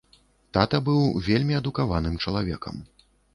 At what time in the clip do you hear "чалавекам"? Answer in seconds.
2.25-2.83